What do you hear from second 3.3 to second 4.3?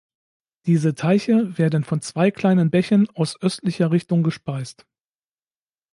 östlicher Richtung